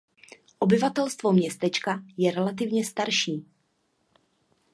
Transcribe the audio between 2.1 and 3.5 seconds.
je relativně starší.